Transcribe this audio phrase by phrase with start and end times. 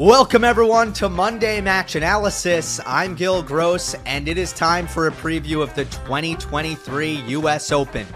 [0.00, 2.80] Welcome, everyone, to Monday Match Analysis.
[2.86, 7.70] I'm Gill Gross, and it is time for a preview of the 2023 U.S.
[7.70, 8.06] Open,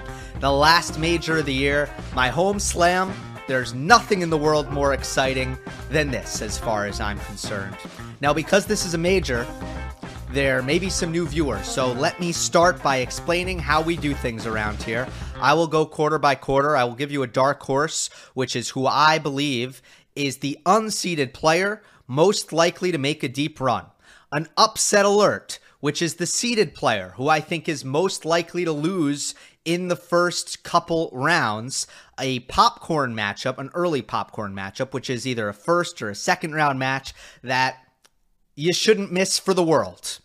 [0.41, 3.13] the last major of the year, my home slam.
[3.49, 5.59] There's nothing in the world more exciting
[5.91, 7.77] than this, as far as I'm concerned.
[8.23, 9.47] Now, because this is a major,
[10.31, 14.15] there may be some new viewers, so let me start by explaining how we do
[14.15, 15.07] things around here.
[15.39, 16.79] I will go quarter by quarter.
[16.79, 19.83] I will give you a dark horse, which is who I believe
[20.15, 23.87] is the unseeded player most likely to make a deep run.
[24.33, 28.73] An upset alert, which is the seeded player who I think is most likely to
[28.73, 29.35] lose
[29.65, 31.87] in the first couple rounds.
[32.19, 36.55] A popcorn matchup, an early popcorn matchup, which is either a first or a second
[36.55, 37.77] round match that
[38.55, 40.21] you shouldn't miss for the world.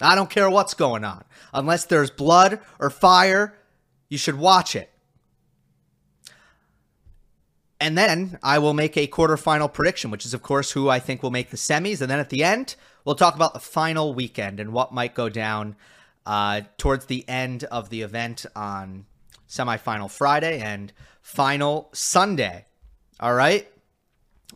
[0.00, 1.24] I don't care what's going on.
[1.52, 3.54] Unless there's blood or fire,
[4.08, 4.90] you should watch it.
[7.80, 11.22] And then I will make a quarterfinal prediction, which is, of course, who I think
[11.22, 12.02] will make the semis.
[12.02, 15.30] And then at the end, we'll talk about the final weekend and what might go
[15.30, 15.76] down
[16.26, 19.06] uh, towards the end of the event on
[19.48, 22.66] semifinal Friday and final Sunday.
[23.18, 23.66] All right.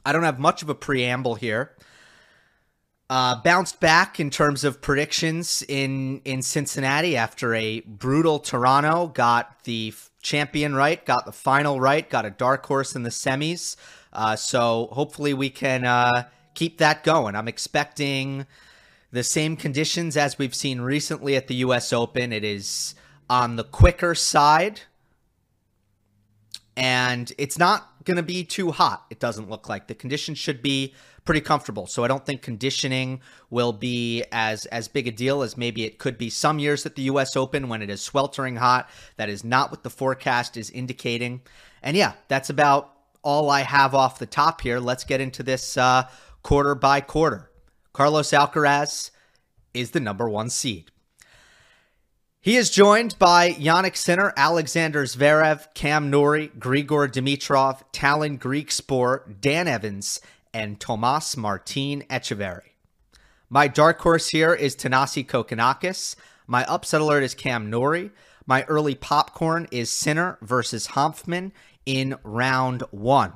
[0.05, 1.73] I don't have much of a preamble here.
[3.09, 9.09] Uh, bounced back in terms of predictions in in Cincinnati after a brutal Toronto.
[9.09, 9.93] Got the
[10.25, 13.77] champion right, got the final right, got a dark horse in the semis.
[14.13, 16.25] Uh, so hopefully we can uh,
[16.55, 17.37] keep that going.
[17.37, 18.47] I'm expecting
[19.13, 21.93] the same conditions as we've seen recently at the U.S.
[21.93, 22.33] Open.
[22.33, 22.97] It is
[23.31, 24.81] on the quicker side,
[26.77, 29.05] and it's not going to be too hot.
[29.11, 31.87] It doesn't look like the conditions should be pretty comfortable.
[31.87, 33.21] So I don't think conditioning
[33.51, 36.97] will be as as big a deal as maybe it could be some years at
[36.97, 38.89] the US Open when it is sweltering hot.
[39.17, 41.43] That is not what the forecast is indicating.
[41.83, 42.93] And yeah, that's about
[43.23, 44.79] all I have off the top here.
[44.79, 46.09] Let's get into this uh,
[46.43, 47.51] quarter by quarter.
[47.93, 49.11] Carlos Alcaraz
[49.73, 50.91] is the number one seed.
[52.41, 59.67] He is joined by Jannik Sinner, Alexander Zverev, Cam Norrie, Grigor Dimitrov, Tallon Griekspoor, Dan
[59.67, 60.21] Evans,
[60.55, 62.71] and Tomas Martin Etcheverry.
[63.51, 66.17] My dark horse here is Thanasi Kokkinakis.
[66.47, 68.11] My upset alert is Cam Norrie.
[68.47, 71.53] My early popcorn is Sinner versus Hanfmann
[71.85, 73.35] in round one.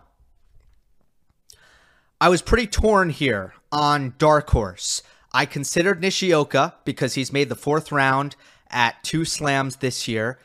[2.20, 5.02] I was pretty torn here on dark horse.
[5.32, 8.34] I considered Nishioka because he's made the fourth round
[8.70, 10.38] at two slams this year.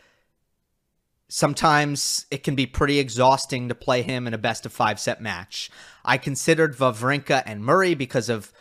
[1.29, 5.19] Sometimes it can be pretty exhausting to play him in a best of five set
[5.21, 5.71] match.
[6.05, 8.51] I considered Wawrinka and Murray because of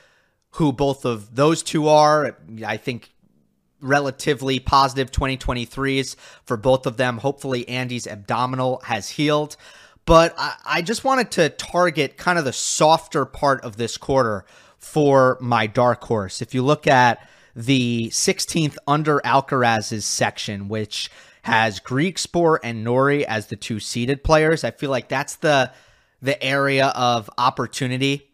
[0.52, 2.38] who both of those two are.
[2.64, 3.12] I think
[3.80, 6.14] relatively positive 2023s
[6.44, 7.18] for both of them.
[7.18, 9.56] Hopefully, Andy's abdominal has healed.
[10.04, 14.44] But I, I just wanted to target kind of the softer part of this quarter
[14.78, 16.42] for my dark horse.
[16.42, 21.10] If you look at the 16th under Alcaraz's section, which
[21.42, 24.64] has Griekspoor and Norrie as the two seeded players.
[24.64, 25.72] I feel like that's the
[26.22, 28.30] the area of opportunity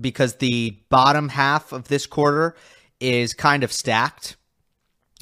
[0.00, 2.56] because the bottom half of this quarter
[3.00, 4.36] is kind of stacked.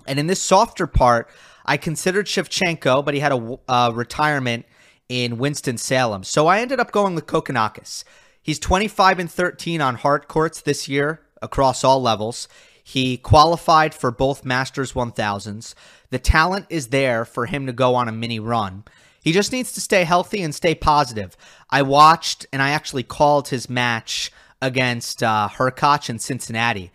[0.06, 1.28] And in this softer part,
[1.64, 4.66] I considered Shevchenko, but he had a uh, retirement
[5.08, 6.22] in Winston-Salem.
[6.22, 8.04] So I ended up going with Kokkinakis.
[8.42, 12.48] He's 25 and 13 on hard courts this year across all levels.
[12.82, 15.74] He qualified for both Masters 1000s.
[16.10, 18.84] The talent is there for him to go on a mini run.
[19.20, 21.36] He just needs to stay healthy and stay positive.
[21.70, 26.90] I watched and I actually called his match against uh, Hurkacz in Cincinnati.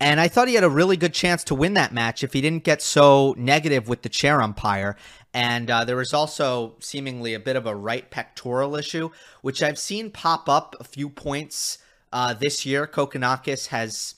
[0.00, 2.40] And I thought he had a really good chance to win that match if he
[2.40, 4.96] didn't get so negative with the chair umpire.
[5.32, 9.10] And uh, there was also seemingly a bit of a right pectoral issue,
[9.42, 11.78] which I've seen pop up a few points
[12.14, 14.14] Uh, this year, Kokkinakis has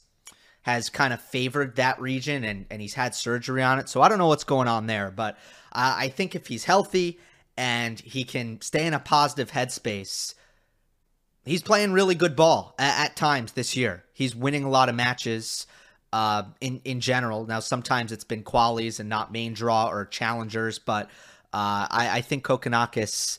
[0.63, 3.89] has kind of favored that region and, and he's had surgery on it.
[3.89, 5.39] So I don't know what's going on there, but
[5.73, 7.19] uh, I think if he's healthy
[7.57, 10.35] and he can stay in a positive headspace,
[11.45, 14.05] he's playing really good ball at, at times this year.
[14.13, 15.67] He's winning a lot of matches
[16.13, 17.47] uh, in in general.
[17.47, 21.07] Now sometimes it's been qualies and not main draw or challengers, but
[21.53, 23.39] uh, I, I think Kokkinakis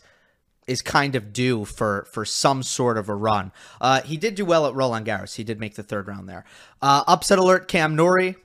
[0.67, 3.51] is kind of due for for some sort of a run.
[3.79, 5.35] Uh, he did do well at Roland Garros.
[5.35, 6.45] He did make the third round there.
[6.81, 8.35] Uh, upset alert: Cam Norrie.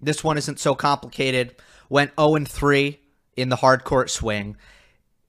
[0.00, 1.54] This one isn't so complicated.
[1.90, 2.99] Went 0 and 3
[3.40, 4.56] in the hard court swing.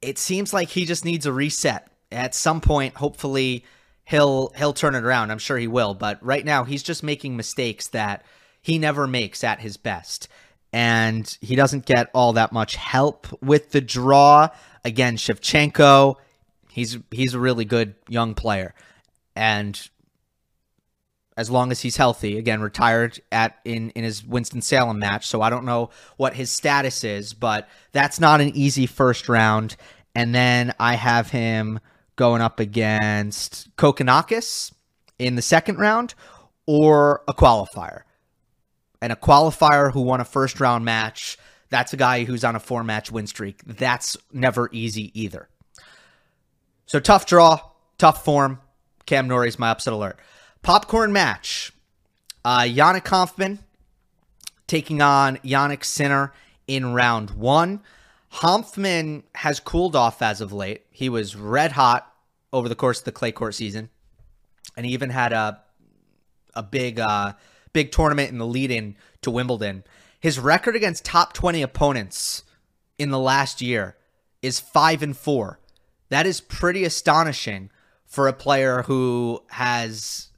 [0.02, 2.96] It seems like he just needs a reset at some point.
[2.96, 3.66] Hopefully,
[4.06, 5.32] he'll he'll turn it around.
[5.32, 5.94] I'm sure he will.
[5.94, 8.26] But right now, he's just making mistakes that
[8.62, 10.28] he never makes at his best
[10.74, 14.50] and he doesn't get all that much help with the draw.
[14.86, 16.16] Again, Shevchenko,
[16.70, 18.74] he's he's a really good young player,
[19.36, 19.90] and
[21.42, 25.42] as long as he's healthy, again retired at in in his Winston Salem match, so
[25.42, 29.76] I don't know what his status is, but that's not an easy first round.
[30.14, 31.80] And then I have him
[32.16, 34.72] going up against Kokkinakis
[35.18, 36.14] in the second round
[36.68, 38.02] or a qualifier
[39.02, 41.40] and a qualifier who won a first round match.
[41.72, 43.64] That's a guy who's on a four match win streak.
[43.66, 45.50] That's never easy either.
[46.86, 47.60] So tough draw,
[47.98, 48.60] tough form.
[49.08, 50.20] Cam Norrie's my upset alert.
[50.62, 51.72] Popcorn match.
[52.46, 53.60] Uh, Yannick Hanfmann
[54.68, 56.34] taking on Jannik Sinner
[56.68, 57.82] in round one.
[58.34, 60.86] Hanfmann has cooled off as of late.
[60.90, 62.12] He was red hot
[62.54, 63.90] over the course of the clay court season,
[64.78, 65.62] and he even had a
[66.54, 67.34] a big uh,
[67.74, 69.84] big tournament in the lead in to Wimbledon.
[70.20, 72.44] His record against top 20 opponents
[73.00, 73.98] in the last year
[74.42, 75.60] is 5 and 4.
[76.10, 77.72] That is pretty astonishing
[78.06, 80.31] for a player who has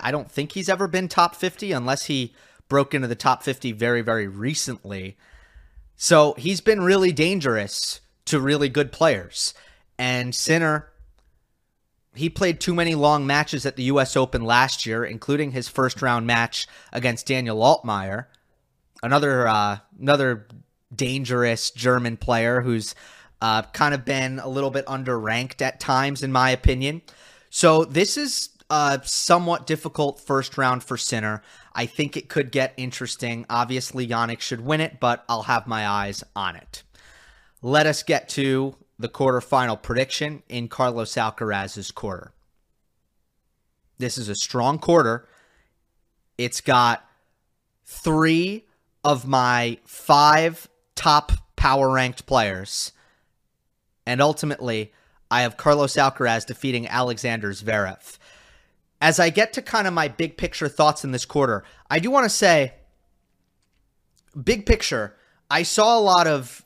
[0.00, 2.34] I don't think he's ever been top 50 unless he
[2.68, 5.16] broke into the top 50 very very recently.
[5.96, 9.52] So, he's been really dangerous to really good players.
[9.98, 10.90] And Sinner
[12.14, 14.16] he played too many long matches at the U.S.
[14.16, 18.26] Open last year, including his first round match against Daniel Altmaier,
[19.02, 20.46] another uh, another
[20.94, 22.94] dangerous German player who's
[23.40, 27.02] uh, kind of been a little bit underranked at times, in my opinion.
[27.48, 31.42] So this is a somewhat difficult first round for Sinner.
[31.74, 33.44] I think it could get interesting.
[33.50, 36.82] Obviously, Jannik should win it, but I'll have my eyes on it.
[37.62, 42.32] Let us get to the quarterfinal prediction in Carlos Alcaraz's quarter.
[43.98, 45.28] This is a strong quarter.
[46.38, 47.04] It's got
[47.84, 48.66] three
[49.04, 52.92] of my five top power ranked players.
[54.06, 54.92] And ultimately,
[55.30, 58.18] I have Carlos Alcaraz defeating Alexander Zverev.
[59.00, 62.10] As I get to kind of my big picture thoughts in this quarter, I do
[62.10, 62.74] want to say,
[64.42, 65.16] big picture,
[65.50, 66.64] I saw a lot of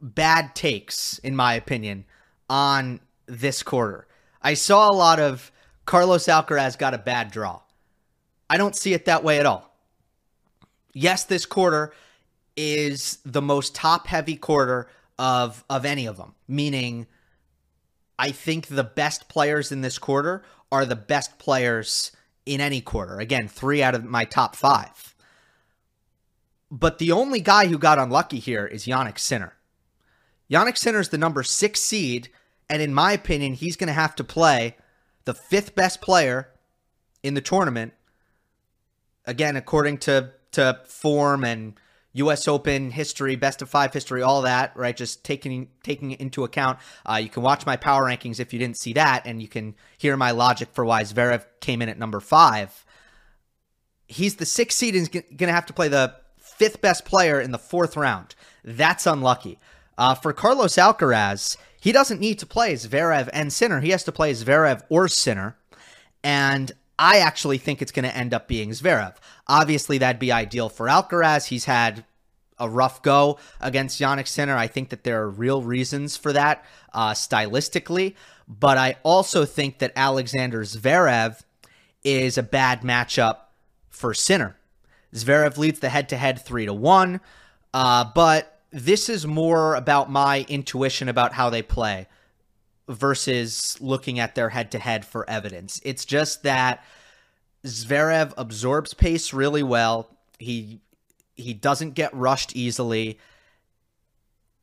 [0.00, 2.04] bad takes, in my opinion,
[2.48, 4.06] on this quarter.
[4.42, 5.50] I saw a lot of
[5.86, 7.60] Carlos Alcaraz got a bad draw.
[8.48, 9.74] I don't see it that way at all.
[10.92, 11.92] Yes, this quarter
[12.56, 14.88] is the most top heavy quarter
[15.18, 17.06] of of any of them, meaning
[18.18, 20.42] I think the best players in this quarter
[20.74, 22.10] are the best players
[22.44, 23.20] in any quarter.
[23.20, 25.14] Again, 3 out of my top 5.
[26.70, 29.54] But the only guy who got unlucky here is Jannik Sinner.
[30.50, 32.28] Jannik Sinner is the number six seed,
[32.68, 34.76] and in my opinion, he's going to have to play
[35.24, 36.50] the fifth best player
[37.22, 37.92] in the tournament.
[39.24, 41.74] Again, according to to form and
[42.14, 42.48] U.S.
[42.48, 44.96] Open history, best of five history, all that, right?
[44.96, 46.78] Just taking taking into account.
[47.04, 49.74] Uh, you can watch my power rankings if you didn't see that, and you can
[49.98, 52.84] hear my logic for why Zverev came in at number five.
[54.06, 57.40] He's the sixth seed and is going to have to play the fifth best player
[57.40, 58.34] in the fourth round.
[58.62, 59.58] That's unlucky.
[59.96, 63.80] Uh, for Carlos Alcaraz, he doesn't need to play Zverev and Sinner.
[63.80, 65.56] He has to play Zverev or Sinner.
[66.22, 69.14] And I actually think it's going to end up being Zverev.
[69.48, 71.46] Obviously, that'd be ideal for Alcaraz.
[71.46, 72.04] He's had
[72.58, 74.56] a rough go against Jannik Sinner.
[74.56, 78.14] I think that there are real reasons for that uh, stylistically.
[78.46, 81.42] But I also think that Alexander Zverev
[82.04, 83.38] is a bad matchup
[83.90, 84.56] for Sinner.
[85.14, 87.20] Zverev leads the head to head 3 to 1.
[87.72, 92.06] Uh, but this is more about my intuition about how they play
[92.88, 95.80] versus looking at their head to head for evidence.
[95.84, 96.84] It's just that
[97.64, 100.10] Zverev absorbs pace really well.
[100.38, 100.80] He
[101.34, 103.18] he doesn't get rushed easily.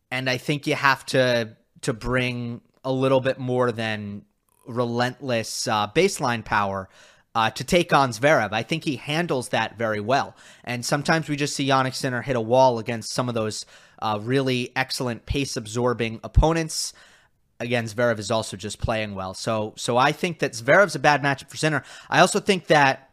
[0.09, 4.23] And I think you have to to bring a little bit more than
[4.67, 6.89] relentless uh, baseline power
[7.33, 8.51] uh, to take on Zverev.
[8.51, 10.35] I think he handles that very well.
[10.63, 13.65] And sometimes we just see Jannik Sinner hit a wall against some of those
[14.01, 16.93] uh, really excellent pace absorbing opponents.
[17.61, 19.33] Again, Zverev is also just playing well.
[19.33, 21.83] So, so I think that Zverev's a bad matchup for Sinner.
[22.09, 23.09] I also think that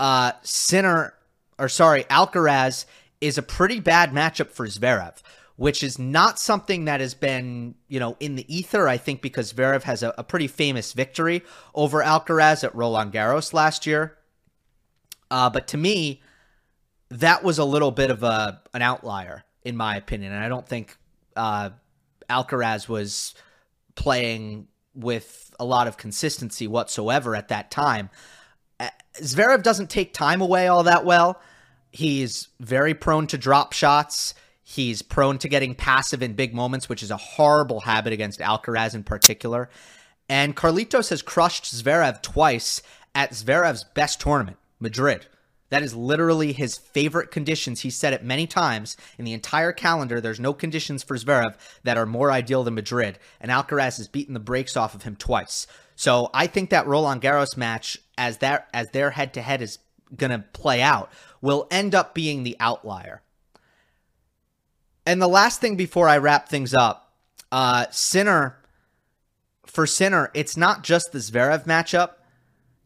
[0.00, 1.14] uh, Sinner,
[1.58, 2.86] or sorry, Alcaraz
[3.20, 5.22] is a pretty bad matchup for Zverev
[5.56, 8.88] which is not something that has been, you know, in the ether.
[8.88, 13.52] I think because Zverev has a, a pretty famous victory over Alcaraz at Roland Garros
[13.52, 14.18] last year.
[15.30, 16.22] Uh, but to me,
[17.10, 20.32] that was a little bit of a an outlier, in my opinion.
[20.32, 20.96] And I don't think
[21.36, 21.70] uh,
[22.28, 23.34] Alcaraz was
[23.94, 28.10] playing with a lot of consistency whatsoever at that time.
[28.78, 31.40] Uh, Zverev doesn't take time away all that well.
[31.90, 34.34] He's very prone to drop shots.
[34.62, 38.94] He's prone to getting passive in big moments, which is a horrible habit against Alcaraz
[38.94, 39.68] in particular.
[40.28, 42.82] And Carlitos has crushed Zverev twice
[43.14, 45.26] at Zverev's best tournament, Madrid.
[45.74, 47.80] That is literally his favorite conditions.
[47.80, 50.20] He said it many times in the entire calendar.
[50.20, 53.18] There's no conditions for Zverev that are more ideal than Madrid.
[53.40, 55.66] And Alcaraz has beaten the brakes off of him twice.
[55.96, 59.80] So I think that Roland Garros match, as that as their head to head is
[60.16, 63.22] gonna play out, will end up being the outlier.
[65.04, 67.16] And the last thing before I wrap things up,
[67.50, 68.58] uh, Sinner,
[69.66, 72.10] for Sinner, it's not just the Zverev matchup,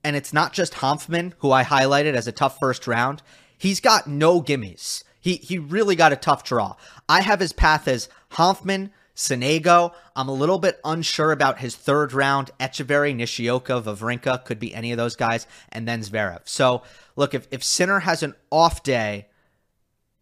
[0.04, 3.22] and it's not just Hanfmann, who I highlighted as a tough first round.
[3.56, 5.02] He's got no gimmies.
[5.20, 6.76] He he really got a tough draw.
[7.08, 9.92] I have his path as Hanfmann, Sonego.
[10.14, 12.50] I'm a little bit unsure about his third round.
[12.60, 16.48] Etcheverry, Nishioka, Wawrinka could be any of those guys, and then Zverev.
[16.48, 16.82] So
[17.16, 19.26] look, if if Sinner has an off day,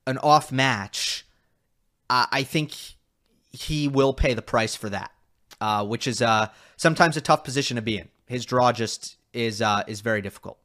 [0.07, 1.27] an off match,
[2.09, 2.73] uh, I think
[3.53, 5.13] he will pay the price for that,
[5.61, 8.09] uh, which is uh, sometimes a tough position to be in.
[8.27, 10.59] His draw just is uh, is very difficult.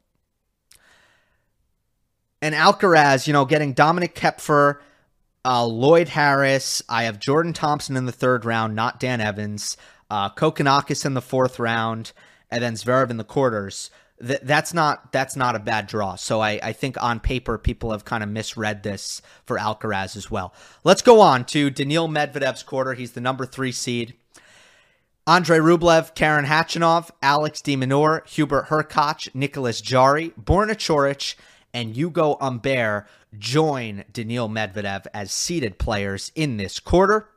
[2.42, 4.80] And Alcaraz, you know, getting Dominik Koepfer,
[5.46, 6.82] uh, Lloyd Harris.
[6.90, 9.78] I have Jordan Thompson in the third round, not Dan Evans.
[10.10, 12.12] Uh, Kokkinakis in the fourth round,
[12.50, 13.92] and then Zverev in the quarters
[14.26, 16.16] th- that's not that's not a bad draw.
[16.16, 20.30] So I, I think on paper people have kind of misread this for Alcaraz as
[20.30, 20.54] well.
[20.84, 22.94] Let's go on to Daniil Medvedev's quarter.
[22.94, 24.14] He's the number three seed.
[25.28, 31.36] Andre Rublev, Karen Khachanov, Alex de Minaur, Hubert Hurkacz, Nicolas Jarry, Borna Coric,
[31.74, 33.06] and Ugo Humbert
[33.38, 37.30] join Daniil Medvedev as seeded players in this quarter.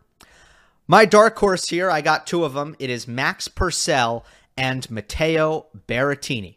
[0.88, 2.74] My dark horse here, I got two of them.
[2.78, 4.24] It is Max Purcell
[4.56, 6.56] and Matteo Berrettini.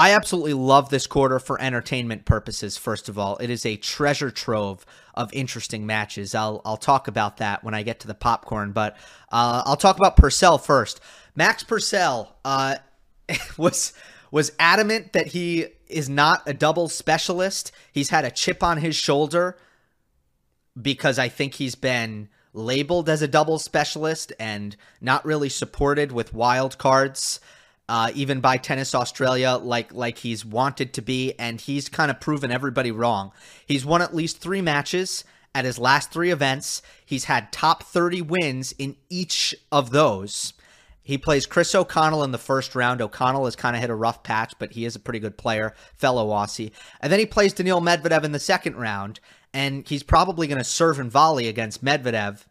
[0.00, 2.78] I absolutely love this quarter for entertainment purposes.
[2.78, 6.34] First of all, it is a treasure trove of interesting matches.
[6.34, 8.96] I'll I'll talk about that when I get to the popcorn, but
[9.30, 11.02] uh, I'll talk about Purcell first.
[11.36, 12.76] Max Purcell uh,
[13.58, 13.92] was
[14.30, 17.70] was adamant that he is not a double specialist.
[17.92, 19.58] He's had a chip on his shoulder
[20.80, 26.32] because I think he's been labeled as a double specialist and not really supported with
[26.32, 27.38] wild cards
[27.90, 32.20] uh, even by Tennis Australia, like like he's wanted to be, and he's kind of
[32.20, 33.32] proven everybody wrong.
[33.66, 35.24] He's won at least three matches
[35.56, 36.82] at his last three events.
[37.04, 40.52] He's had top 30 wins in each of those.
[41.02, 43.02] He plays Chris O'Connell in the first round.
[43.02, 45.74] O'Connell has kind of hit a rough patch, but he is a pretty good player,
[45.96, 46.70] fellow Aussie.
[47.00, 49.18] And then he plays Daniil Medvedev in the second round,
[49.52, 52.44] and he's probably going to serve and volley against Medvedev.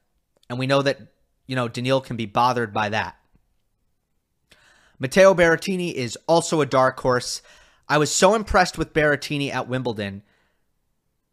[0.49, 0.99] And we know that,
[1.47, 3.15] you know, Daniil can be bothered by that.
[4.99, 7.41] Matteo Berrettini is also a dark horse.
[7.87, 10.23] I was so impressed with Berrettini at Wimbledon.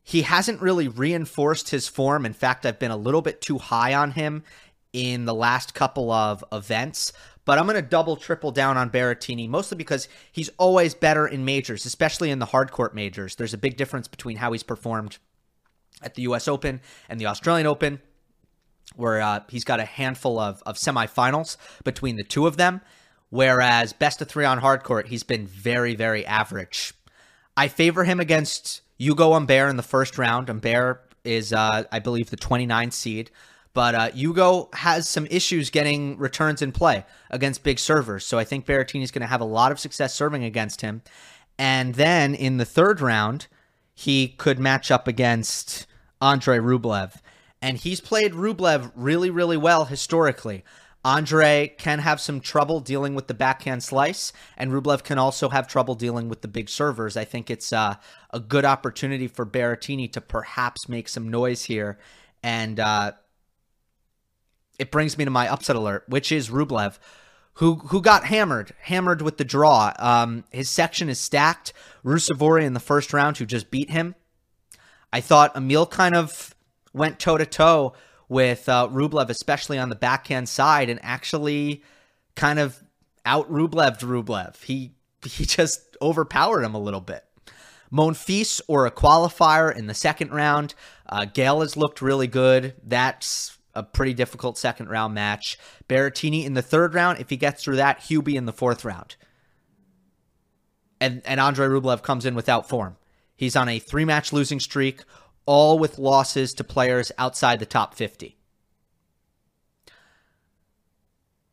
[0.05, 2.25] He hasn't really reinforced his form.
[2.25, 4.45] In fact, I've been a little bit too high on him
[4.93, 7.13] in the last couple of events.
[7.45, 11.45] But I'm going to double, triple down on Berrettini, mostly because he's always better in
[11.45, 13.35] majors, especially in the hardcourt majors.
[13.35, 15.19] There's a big difference between how he's performed
[16.03, 16.47] at the U.S.
[16.47, 18.01] Open and the Australian Open,
[18.95, 22.81] where uh, he's got a handful of, of semifinals between the two of them.
[23.31, 26.95] Whereas best of three on hardcourt, he's been very, very average.
[27.57, 30.49] I favor him against Ugo Humbert in the first round.
[30.49, 33.31] Humbert is, uh, I believe, the 29 seed.
[33.75, 38.25] But uh, Ugo has some issues getting returns in play against big servers.
[38.25, 41.03] So I think Berrettini is going to have a lot of success serving against him.
[41.59, 43.49] And then in the third round,
[43.95, 45.87] he could match up against
[46.23, 47.21] Andre Rublev.
[47.61, 50.65] And he's played Rublev really, really well historically.
[51.07, 55.69] Andre can have some trouble dealing with the backhand slice, and Rublev can also have
[55.69, 57.17] trouble dealing with the big servers.
[57.17, 57.95] I think it's uh,
[58.31, 61.99] a good opportunity for Berrettini to perhaps make some noise here
[62.47, 63.11] and uh,
[64.79, 66.99] it brings me to my upset alert, which is Rublev,
[67.55, 69.93] who who got hammered, hammered with the draw.
[69.99, 71.73] Um, his section is stacked.
[72.05, 74.15] Ruusuvuori in the first round, who just beat him.
[75.13, 76.55] I thought Emil kind of
[76.93, 77.95] went toe to toe
[78.29, 81.83] with uh, Rublev, especially on the backhand side, and actually
[82.35, 82.83] kind of
[83.25, 84.63] out Rubleved Rublev.
[84.63, 84.93] He
[85.25, 87.25] he just overpowered him a little bit.
[87.93, 90.75] Monfils or a qualifier in the second round.
[91.09, 92.75] Uh, Gael has looked really good.
[92.83, 95.59] That's a pretty difficult second round match.
[95.89, 97.21] Berrettini in the third round.
[97.21, 99.17] If he gets through that, Hubie in the fourth round.
[101.01, 102.97] And and Andrei Rublev comes in without form.
[103.37, 105.03] He's on a three match losing streak,
[105.47, 108.37] all with losses to players outside the top 50.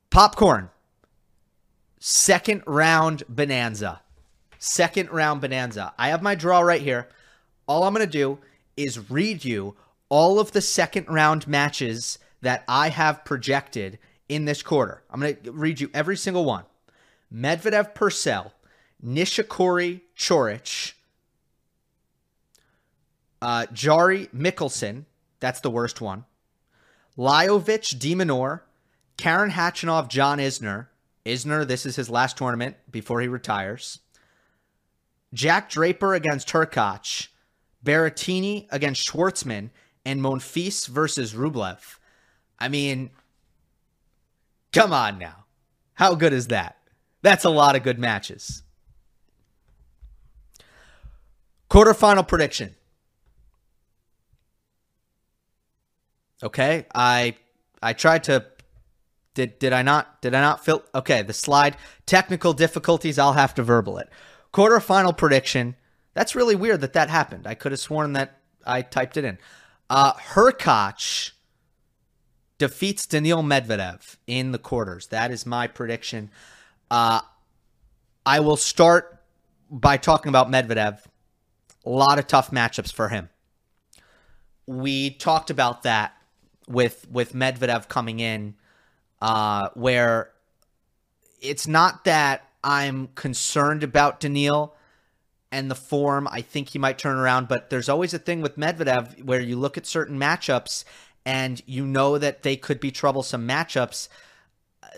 [0.10, 0.70] Popcorn.
[2.00, 4.02] Second round bonanza.
[4.60, 5.94] Second round bonanza.
[5.98, 7.08] I have my draw right here.
[7.68, 8.40] All I'm going to do
[8.76, 9.76] is read you
[10.10, 13.98] all of the second round matches that I have projected
[14.30, 15.04] in this quarter.
[15.10, 16.66] I'm going to read you every single one.
[17.34, 18.54] Medvedev Purcell,
[19.04, 20.94] Nishikori Coric,
[23.44, 25.04] uh, Jarry Michelsen,
[25.42, 26.24] that's the worst one.
[27.18, 28.62] Lajovic de Minaur,
[29.18, 30.88] Karen Khachanov, John Isner.
[31.26, 34.00] Isner, this is his last tournament before he retires.
[35.34, 37.28] Jack Draper against Hurkacz,
[37.84, 39.72] Berrettini against Schwartzman,
[40.06, 41.98] and Monfils versus Rublev.
[42.60, 43.10] I mean,
[44.72, 45.44] come on now.
[45.96, 46.78] How good is that?
[47.22, 48.64] That's a lot of good matches.
[51.70, 52.76] Quarterfinal prediction.
[56.44, 57.38] Okay, I
[57.82, 58.46] I tried to
[59.34, 63.56] did did I not did I not fill okay, the slide technical difficulties, I'll have
[63.56, 64.10] to verbal it.
[64.54, 65.76] Quarterfinal prediction.
[66.14, 67.48] That's really weird that that happened.
[67.48, 69.38] I could have sworn that I typed it in.
[69.90, 71.32] Uh Hurkacz
[72.58, 75.08] defeats Daniil Medvedev in the quarters.
[75.08, 76.30] That is my prediction.
[76.92, 77.22] Uh
[78.26, 79.24] I will start
[79.70, 81.00] by talking about Medvedev.
[81.86, 83.30] A lot of tough matchups for him.
[84.68, 86.14] We talked about that
[86.68, 88.56] with with Medvedev coming in,
[89.22, 90.32] uh, where
[91.42, 94.76] it's not that I'm concerned about Daniil
[95.52, 96.28] and the form.
[96.32, 99.58] I think he might turn around, but there's always a thing with Medvedev where you
[99.58, 100.84] look at certain matchups
[101.26, 104.08] and you know that they could be troublesome matchups.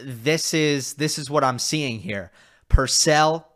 [0.02, 2.32] This is this is what I'm seeing here.
[2.70, 3.48] Purcell,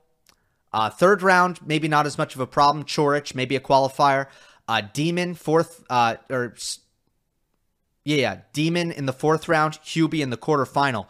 [0.72, 2.86] uh, third round, maybe not as much of a problem.
[2.86, 4.28] Coric, maybe a qualifier.
[4.67, 6.54] Uh, Demon, fourth, uh, or
[8.10, 11.06] yeah, yeah, Demon in the fourth round, Hubie in the quarterfinal.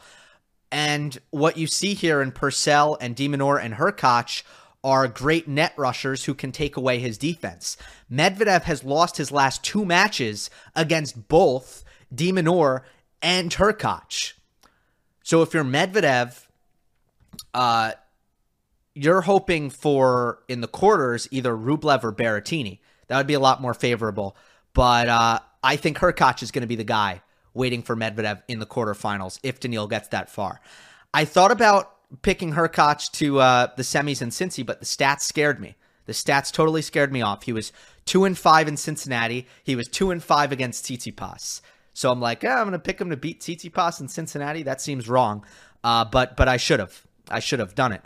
[0.69, 4.43] And what you see here in Purcell and de Minaur and Hurkacz
[4.83, 7.77] are great net rushers who can take away his defense.
[8.11, 12.81] Medvedev has lost his last two matches against both de Minaur
[13.21, 14.33] and Hurkacz.
[15.23, 16.47] So if you're Medvedev,
[17.53, 17.93] uh,
[18.93, 22.79] you're hoping for in the quarters either Rublev or Berrettini.
[23.07, 24.35] That would be a lot more favorable.
[24.73, 27.21] But uh, I think Hurkacz is going to be the guy
[27.53, 30.61] waiting for Medvedev in the quarterfinals if Daniil gets that far.
[31.13, 35.59] I thought about picking Hurkacz to uh, the semis in Cincy, but the stats scared
[35.59, 35.75] me.
[36.05, 37.43] The stats totally scared me off.
[37.43, 37.71] He was
[38.05, 39.47] two and five in Cincinnati.
[39.63, 41.61] He was two and five against Tsitsipas.
[41.93, 44.63] So I'm like, I'm going to pick him to beat Tsitsipas in Cincinnati.
[44.63, 45.45] That seems wrong,
[45.83, 47.05] uh, but but I should have.
[47.29, 48.01] I should have done it.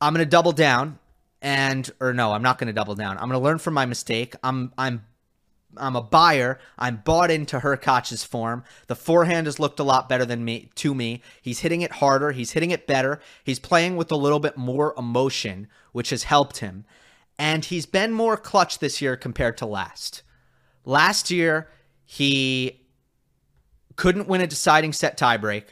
[0.00, 0.98] I'm going to double down,
[1.40, 3.16] and or no, I'm not going to double down.
[3.16, 4.34] I'm going to learn from my mistake.
[4.42, 5.04] I'm I'm
[5.76, 6.58] I'm a buyer.
[6.78, 8.64] I'm bought into Hurkacz's form.
[8.86, 11.22] The forehand has looked a lot better than me to me.
[11.40, 12.32] He's hitting it harder.
[12.32, 13.20] He's hitting it better.
[13.42, 16.84] He's playing with a little bit more emotion, which has helped him.
[17.38, 20.22] And he's been more clutch this year compared to last.
[20.84, 21.68] Last year,
[22.04, 22.86] he
[23.96, 25.64] couldn't win a deciding set tiebreak.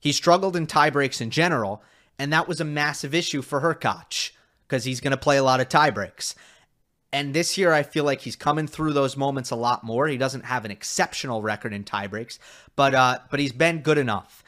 [0.00, 1.82] He struggled in tiebreaks in general,
[2.18, 4.30] and that was a massive issue for Hurkacz
[4.66, 6.34] because he's going to play a lot of tiebreaks.
[7.16, 10.06] And this year, I feel like he's coming through those moments a lot more.
[10.06, 12.38] He doesn't have an exceptional record in tiebreaks,
[12.76, 14.44] but uh, but he's been good enough.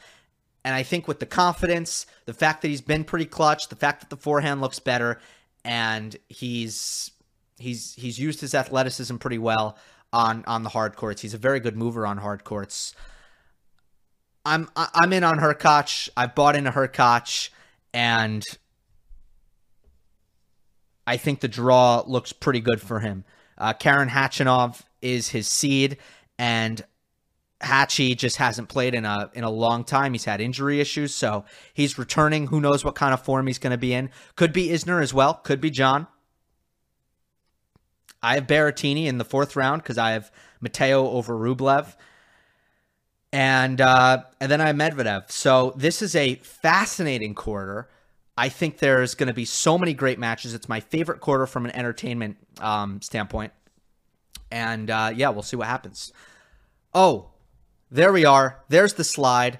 [0.63, 4.01] And I think with the confidence, the fact that he's been pretty clutch, the fact
[4.01, 5.19] that the forehand looks better,
[5.65, 7.09] and he's
[7.57, 9.75] he's he's used his athleticism pretty well
[10.13, 11.23] on on the hard courts.
[11.23, 12.93] He's a very good mover on hard courts.
[14.45, 16.09] I'm I'm in on Hurkacz.
[16.15, 17.49] I've bought into Hurkacz,
[17.95, 18.43] and
[21.09, 23.23] I think the draw looks pretty good for him.
[23.57, 25.97] Uh, Karen Khachanov is his seed,
[26.37, 26.85] and
[27.61, 30.13] Hatchie just hasn't played in a in a long time.
[30.13, 32.45] He's had injury issues, so he's returning.
[32.45, 34.11] Who knows what kind of form he's going to be in?
[34.35, 35.33] Could be Isner as well.
[35.33, 36.05] Could be John.
[38.21, 41.95] I have Berrettini in the fourth round because I have Matteo over Rublev.
[43.33, 45.31] And uh, and then I have Medvedev.
[45.31, 47.89] So this is a fascinating quarter.
[48.39, 50.53] I think there's going to be so many great matches.
[50.53, 53.51] It's my favorite quarter from an entertainment um, standpoint.
[54.49, 56.13] And uh, yeah, we'll see what happens.
[56.93, 57.31] Oh,
[57.91, 58.63] there we are.
[58.69, 59.59] There's the slide.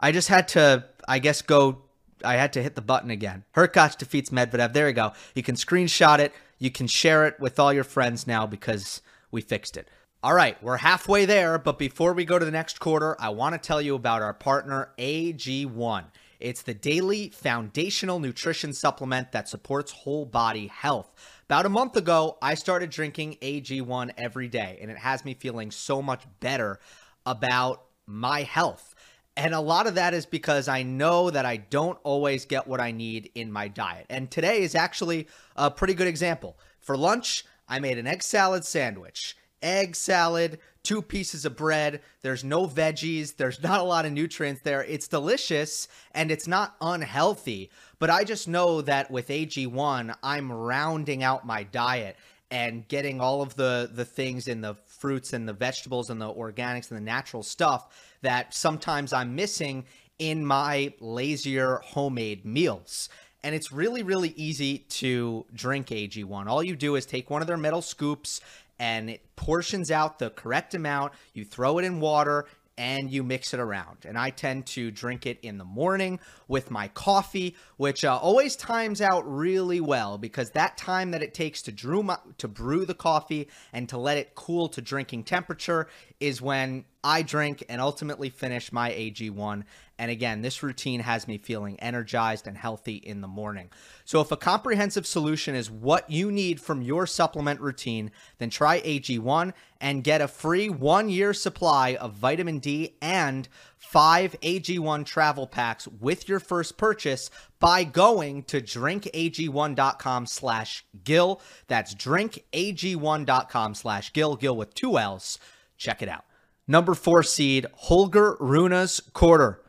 [0.00, 1.82] I just had to, I guess, go.
[2.24, 3.44] I had to hit the button again.
[3.54, 4.72] Hurkacz defeats Medvedev.
[4.72, 5.12] There you go.
[5.34, 6.32] You can screenshot it.
[6.58, 9.86] You can share it with all your friends now because we fixed it.
[10.22, 13.52] All right, we're halfway there, but before we go to the next quarter, I want
[13.52, 16.04] to tell you about our partner, AG1.
[16.44, 21.10] It's the daily foundational nutrition supplement that supports whole body health.
[21.46, 25.70] About a month ago, I started drinking AG1 every day, and it has me feeling
[25.70, 26.80] so much better
[27.24, 28.94] about my health.
[29.38, 32.78] And a lot of that is because I know that I don't always get what
[32.78, 34.04] I need in my diet.
[34.10, 36.58] And today is actually a pretty good example.
[36.78, 42.00] For lunch, I made an egg salad sandwich egg salad, two pieces of bread.
[42.22, 43.36] There's no veggies.
[43.36, 44.84] There's not a lot of nutrients there.
[44.84, 47.70] It's delicious and it's not unhealthy.
[47.98, 52.16] But I just know that with AG1, I'm rounding out my diet
[52.50, 56.32] and getting all of the the things in the fruits and the vegetables and the
[56.32, 59.86] organics and the natural stuff that sometimes I'm missing
[60.18, 63.08] in my lazier homemade meals.
[63.42, 66.46] And it's really, really easy to drink AG1.
[66.46, 68.40] All you do is take one of their metal scoops
[68.78, 71.12] and it portions out the correct amount.
[71.32, 73.98] You throw it in water and you mix it around.
[74.04, 78.56] And I tend to drink it in the morning with my coffee, which uh, always
[78.56, 82.84] times out really well because that time that it takes to brew, my, to brew
[82.84, 87.80] the coffee and to let it cool to drinking temperature is when I drink and
[87.80, 89.64] ultimately finish my AG1.
[89.98, 93.70] And again, this routine has me feeling energized and healthy in the morning.
[94.04, 98.80] So, if a comprehensive solution is what you need from your supplement routine, then try
[98.80, 105.46] AG1 and get a free one year supply of vitamin D and five AG1 travel
[105.46, 111.40] packs with your first purchase by going to drinkag1.com slash Gill.
[111.68, 115.38] That's drinkag1.com slash Gill, Gill with two L's.
[115.76, 116.24] Check it out.
[116.66, 119.60] Number four seed, Holger Rune's quarter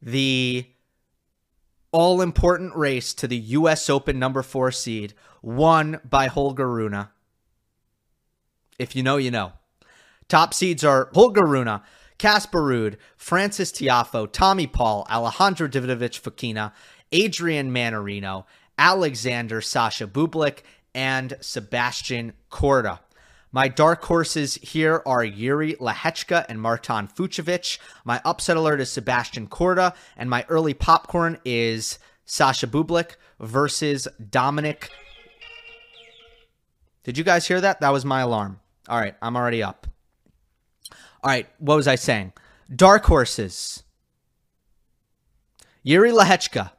[0.00, 0.66] the
[1.90, 3.88] all important race to the U.S.
[3.88, 7.08] Open number four seed, won by Holger Rune.
[8.78, 9.52] If you know, you know.
[10.28, 11.80] Top seeds are Holger Rune,
[12.18, 16.72] Casper Ruud, Frances Tiafoe, Tommy Paul, Alejandro Davidovich Fokina,
[17.10, 18.44] Adrian Mannarino,
[18.76, 20.58] Alexander Sasha Bublik,
[20.94, 23.00] and Sebastian Korda.
[23.58, 27.78] My dark horses here are Jiri Lehecka and Martin Fucsovics.
[28.04, 34.90] My upset alert is Sebastian Korda, and my early popcorn is Sasha Bublik versus Dominic.
[37.02, 37.80] Did you guys hear that?
[37.80, 38.60] That was my alarm.
[38.88, 39.88] All right, I'm already up.
[41.24, 42.34] All right, what was I saying?
[42.72, 43.82] Dark horses.
[45.84, 46.70] Jiri Lehecka.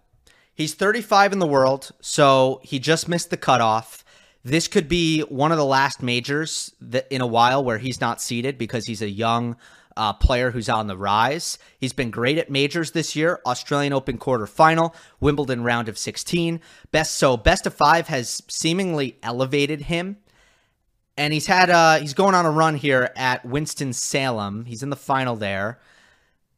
[0.54, 3.99] He's 35 in the world, so he just missed the cutoff.
[4.44, 8.22] This could be one of the last majors that in a while where he's not
[8.22, 9.58] seeded because he's a young
[9.98, 11.58] uh, player who's on the rise.
[11.78, 13.42] He's been great at majors this year.
[13.46, 16.62] Australian Open quarterfinal, Wimbledon round of 16.
[16.92, 20.18] Best so best of five has seemingly elevated him,
[21.18, 24.64] and he's had uh he's going on a run here at Winston Salem.
[24.64, 25.80] He's in the final there.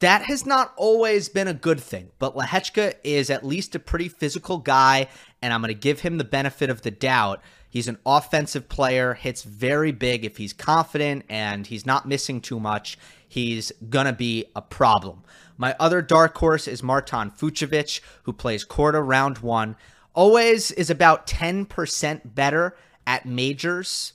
[0.01, 4.07] That has not always been a good thing, but Lehecka is at least a pretty
[4.07, 5.07] physical guy,
[5.41, 7.41] and I'm going to give him the benefit of the doubt
[7.71, 10.25] He's an offensive player, hits very big.
[10.25, 15.23] If he's confident and he's not missing too much, he's going to be a problem.
[15.57, 19.77] My other dark horse is Marton Fucsovics, who plays Korda round one.
[20.13, 22.75] Always is about 10% better
[23.07, 24.13] at majors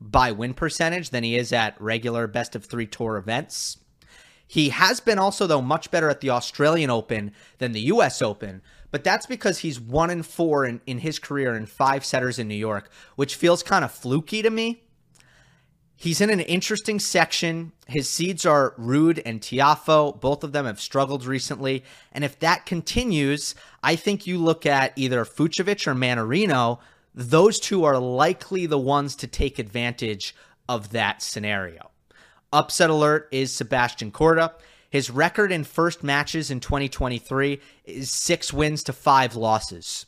[0.00, 3.78] by win percentage than he is at regular best of three tour events.
[4.46, 8.62] He has been also, though, much better at the Australian Open than the US Open,
[8.90, 12.48] but that's because he's one and four in, in his career in five setters in
[12.48, 14.82] New York, which feels kind of fluky to me.
[15.98, 17.72] He's in an interesting section.
[17.86, 20.20] His seeds are Ruud and Tiafoe.
[20.20, 21.84] Both of them have struggled recently.
[22.12, 26.80] And if that continues, I think you look at either Fucsovics or Mannarino.
[27.14, 30.34] Those two are likely the ones to take advantage
[30.68, 31.90] of that scenario.
[32.52, 34.52] Upset alert is Sebastian Korda.
[34.90, 40.06] His record in first matches in 2023 is six wins to five losses.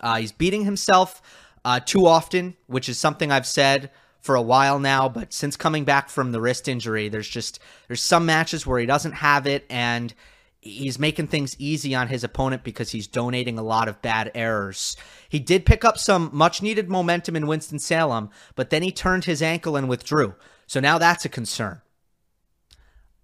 [0.00, 1.22] Uh, he's beating himself
[1.64, 5.08] uh, too often, which is something I've said for a while now.
[5.08, 8.86] But since coming back from the wrist injury, there's just there's some matches where he
[8.86, 10.12] doesn't have it, and
[10.60, 14.96] he's making things easy on his opponent because he's donating a lot of bad errors.
[15.28, 19.24] He did pick up some much needed momentum in Winston Salem, but then he turned
[19.24, 20.34] his ankle and withdrew.
[20.66, 21.80] So now that's a concern.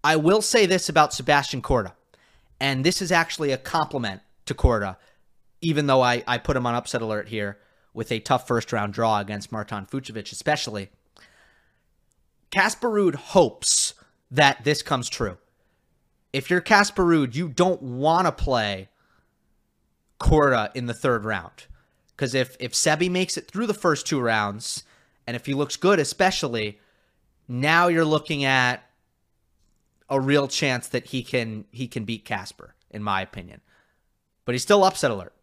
[0.04, 1.92] I will say this about Sebastian Korda,
[2.60, 4.96] and this is actually a compliment to Korda,
[5.60, 7.58] even though I, I put him on upset alert here
[7.94, 10.90] with a tough first round draw against Martin Fucsovics, especially.
[12.50, 13.94] Casper hopes
[14.30, 15.38] that this comes true.
[16.32, 18.88] If you're Casper you don't want to play
[20.18, 21.66] Korda in the third round.
[22.08, 24.84] Because if, if Sebi makes it through the first two rounds,
[25.26, 26.78] and if he looks good, especially,
[27.48, 28.84] now you're looking at
[30.08, 33.60] a real chance that he can he can beat Casper, in my opinion.
[34.44, 35.34] But he's still upset alert.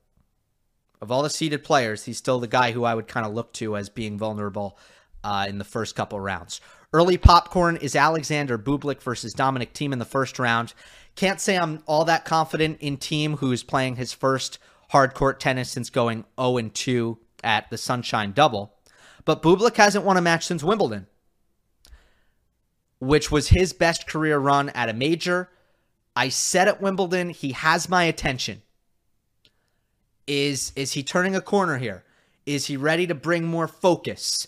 [1.02, 3.54] Of all the seeded players, he's still the guy who I would kind of look
[3.54, 4.78] to as being vulnerable
[5.24, 6.60] uh, in the first couple rounds.
[6.92, 10.74] Early popcorn is Alexander Bublik versus Dominic Thiem in the first round.
[11.16, 14.58] Can't say I'm all that confident in Thiem, who's playing his first
[14.90, 18.74] hard court tennis since going 0 2 at the Sunshine Double.
[19.24, 21.08] But Bublik hasn't won a match since Wimbledon,
[23.00, 25.50] which was his best career run at a major.
[26.16, 28.62] I said at Wimbledon, he has my attention.
[30.28, 32.04] Is is he turning a corner here?
[32.46, 34.48] Is he ready to bring more focus?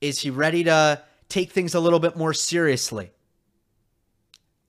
[0.00, 3.10] Is he ready to take things a little bit more seriously?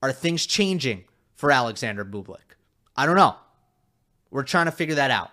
[0.02, 1.04] Are things changing
[1.36, 2.56] for Alexander Bublik?
[2.96, 3.36] I don't know.
[4.30, 5.30] We're trying to figure that out.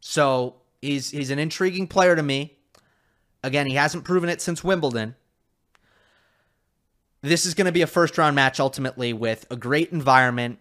[0.00, 2.56] So he's he's an intriguing player to me.
[3.42, 5.14] Again, he hasn't proven it since Wimbledon.
[7.24, 10.58] This is going to be a first round match ultimately with a great environment,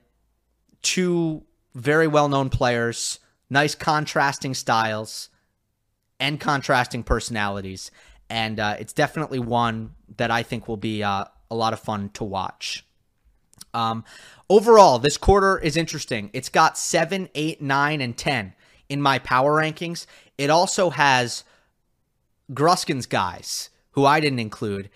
[0.81, 1.43] two
[1.75, 5.27] very well known players, nice contrasting styles,
[6.21, 7.91] and contrasting personalities.
[8.29, 12.11] And uh, it's definitely one that I think will be uh, a lot of fun
[12.11, 12.85] to watch.
[13.73, 14.05] Um,
[14.49, 16.29] overall, this quarter is interesting.
[16.31, 18.53] It's got seven, eight, nine, and 10
[18.87, 20.05] in my power rankings.
[20.37, 21.43] It also has
[22.53, 24.89] Gruskin's guys, who I didn't include,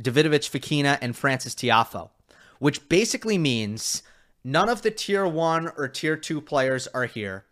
[0.00, 2.10] Davidovich Fokina and Frances Tiafoe,
[2.58, 4.02] which basically means
[4.44, 7.44] none of the tier one or tier two players are here.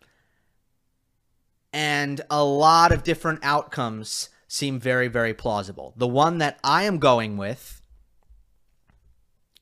[1.73, 5.93] And a lot of different outcomes seem very, very plausible.
[5.97, 7.81] The one that I am going with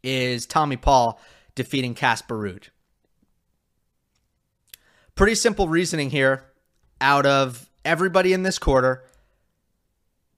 [0.04, 1.20] is Tommy Paul
[1.56, 2.70] defeating Casper Ruud.
[5.16, 6.46] Pretty simple reasoning here.
[7.02, 9.04] Out of everybody in this quarter,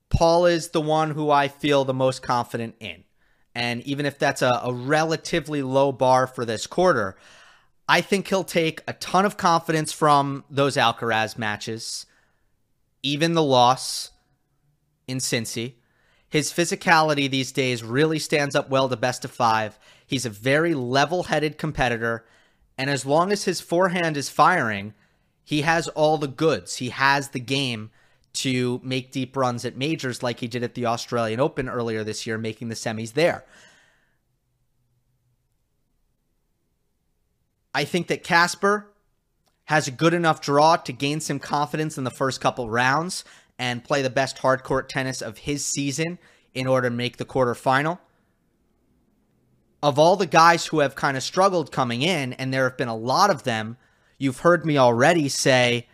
[0.09, 3.03] Paul is the one who I feel the most confident in.
[3.53, 7.17] And even if that's a, a relatively low bar for this quarter,
[7.87, 12.05] I think he'll take a ton of confidence from those Alcaraz matches,
[13.01, 14.11] even the loss
[15.07, 15.75] in Cincy.
[16.29, 19.79] His physicality these days really stands up well to best of five.
[20.05, 22.25] He's a very level headed competitor.
[22.77, 24.93] And as long as his forehand is firing,
[25.43, 26.75] he has all the goods.
[26.77, 27.89] He has the game
[28.41, 32.25] to make deep runs at majors like he did at the Australian Open earlier this
[32.25, 33.45] year, making the semis there.
[37.73, 38.87] I think that Casper
[39.65, 43.23] has a good enough draw to gain some confidence in the first couple rounds
[43.59, 46.17] and play the best hard court tennis of his season
[46.53, 47.99] in order to make the quarterfinal.
[49.83, 52.87] Of all the guys who have kind of struggled coming in, and there have been
[52.87, 53.77] a lot of them,
[54.17, 55.87] you've heard me already say,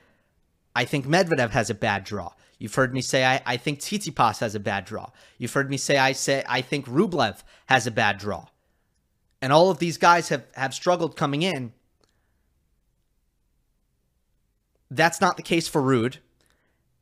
[0.75, 2.33] I think Medvedev has a bad draw.
[2.57, 5.09] You've heard me say I, I think Tsitsipas has a bad draw.
[5.38, 8.47] You've heard me say I say I think Rublev has a bad draw.
[9.41, 11.73] And all of these guys have, have struggled coming in.
[14.89, 16.17] That's not the case for Ruud.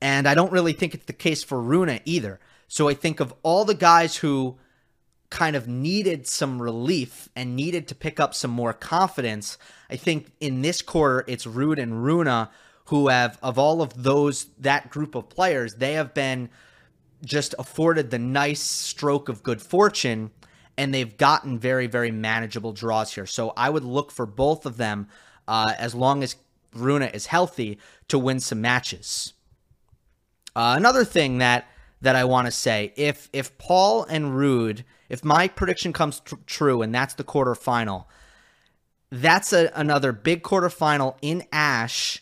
[0.01, 2.39] And I don't really think it's the case for Rune either.
[2.67, 4.57] So I think of all the guys who
[5.29, 9.57] kind of needed some relief and needed to pick up some more confidence,
[9.89, 12.47] I think in this quarter it's Ruud and Rune
[12.91, 16.49] who have of all of those that group of players, they have been
[17.23, 20.29] just afforded the nice stroke of good fortune
[20.77, 23.25] and they've gotten very very manageable draws here.
[23.25, 25.07] So I would look for both of them
[25.47, 26.35] uh, as long as
[26.73, 29.35] Rune is healthy to win some matches.
[30.53, 31.69] Uh, another thing that
[32.01, 36.35] that I want to say, if if Paul and Ruud, if my prediction comes tr-
[36.45, 38.03] true and that's the quarterfinal,
[39.09, 42.21] that's a, another big quarterfinal in Ashe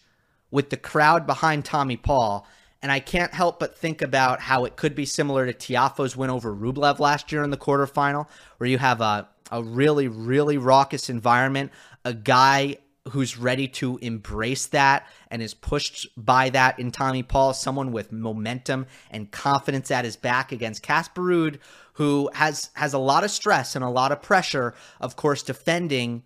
[0.52, 2.48] with the crowd behind Tommy Paul.
[2.82, 6.30] And I can't help but think about how it could be similar to Tiafoe's win
[6.30, 11.10] over Rublev last year in the quarterfinal, where you have a, a really, really raucous
[11.10, 11.72] environment,
[12.06, 12.78] a guy
[13.10, 18.12] who's ready to embrace that and is pushed by that in Tommy Paul, someone with
[18.12, 21.60] momentum and confidence at his back against Casper Ruud,
[21.94, 26.24] who has has a lot of stress and a lot of pressure, of course, defending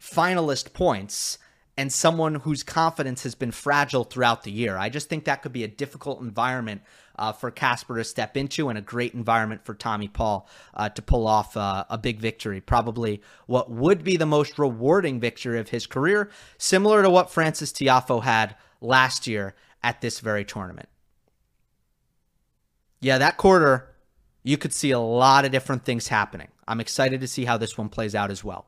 [0.00, 1.38] finalist points
[1.76, 4.76] and someone whose confidence has been fragile throughout the year.
[4.76, 6.82] I just think that could be a difficult environment
[7.16, 11.02] uh, for Casper to step into and a great environment for Tommy Paul uh, to
[11.02, 12.60] pull off uh, a big victory.
[12.60, 17.72] Probably what would be the most rewarding victory of his career, similar to what Frances
[17.72, 20.88] Tiafoe had last year at this very tournament.
[23.00, 23.94] Yeah, that quarter,
[24.42, 26.48] you could see a lot of different things happening.
[26.68, 28.66] I'm excited to see how this one plays out as well.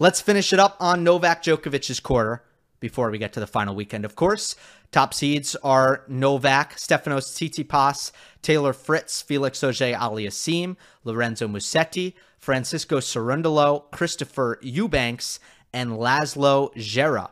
[0.00, 2.42] Let's finish it up on Novak Djokovic's quarter
[2.80, 4.56] before we get to the final weekend, of course.
[4.90, 8.10] Top seeds are Novak, Stefanos Tsitsipas,
[8.42, 15.38] Taylor Fritz, Felix Auger-Aliassime, Lorenzo Musetti, Francisco Cerundolo, Christopher Eubanks,
[15.72, 17.30] and Laslo Djere.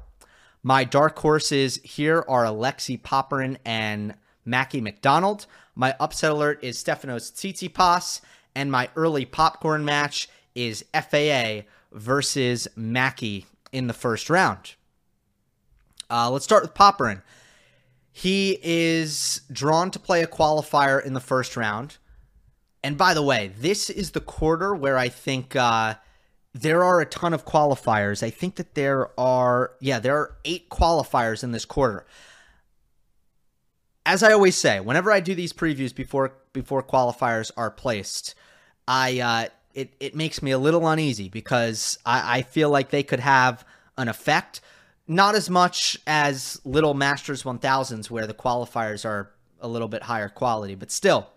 [0.63, 5.47] My dark horses here are Alexei Popyrin and Mackie McDonald.
[5.75, 8.21] My upset alert is Stefanos Tsitsipas,
[8.55, 14.75] and my early popcorn match is FAA versus Mackie in the first round.
[16.11, 17.23] Uh, let's start with Popyrin.
[18.13, 21.97] He is drawn to play a qualifier in the first round.
[22.85, 25.95] And by the way, this is the quarter where I think uh,
[26.53, 28.23] there are a ton of qualifiers.
[28.23, 32.05] I think that there are, yeah, there are eight qualifiers in this quarter.
[34.05, 38.35] As I always say, whenever I do these previews before before qualifiers are placed,
[38.87, 43.03] I uh, it it makes me a little uneasy because I, I feel like they
[43.03, 43.65] could have
[43.97, 44.61] an effect.
[45.09, 50.29] Not as much as little Masters 1000s where the qualifiers are a little bit higher
[50.29, 51.29] quality, but still,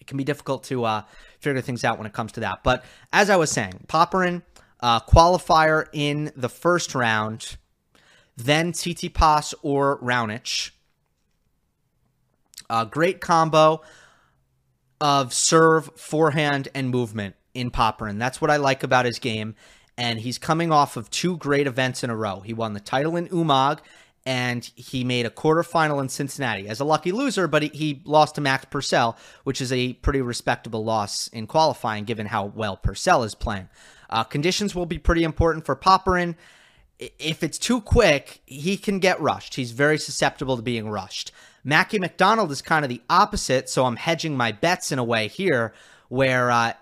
[0.00, 1.02] it can be difficult to uh,
[1.40, 2.62] figure things out when it comes to that.
[2.62, 4.42] But as I was saying, Popyrin,
[4.80, 7.56] uh, qualifier in the first round,
[8.36, 10.70] then Tsitsipas or Raonic.
[12.68, 13.82] A great combo
[15.00, 18.18] of serve, forehand, and movement in Popyrin.
[18.18, 19.54] That's what I like about his game.
[19.96, 22.40] And he's coming off of two great events in a row.
[22.40, 23.80] He won the title in Umag
[24.26, 28.34] and he made a quarterfinal in Cincinnati as a lucky loser, but he, he, lost
[28.34, 33.22] to Max Purcell, which is a pretty respectable loss in qualifying given how well Purcell
[33.22, 33.68] is playing.
[34.10, 36.34] Uh, conditions will be pretty important for Popyrin.
[36.98, 39.54] If it's too quick, he can get rushed.
[39.54, 41.32] He's very susceptible to being rushed.
[41.62, 45.28] Mackie McDonald is kind of the opposite, so I'm hedging my bets in a way
[45.28, 45.74] here
[46.08, 46.72] where uh,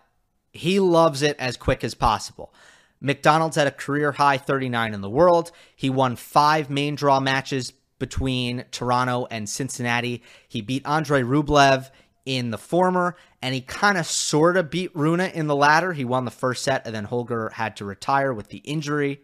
[0.53, 2.53] he loves it as quick as possible.
[3.01, 5.53] McDonald's at a career high 39 in the world.
[5.75, 10.23] He won five main draw matches between Toronto and Cincinnati.
[10.49, 11.91] He beat Andre Rublev
[12.25, 15.93] in the former, and he kind of sort of beat Rune in the latter.
[15.93, 19.23] He won the first set, and then Holger had to retire with the injury.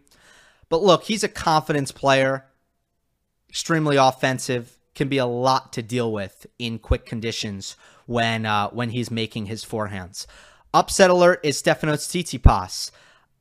[0.68, 2.46] But look, he's a confidence player,
[3.48, 7.76] extremely offensive, can be a lot to deal with in quick conditions
[8.06, 10.26] when uh, when he's making his forehands.
[10.72, 12.90] Upset alert is Stefanos Tsitsipas.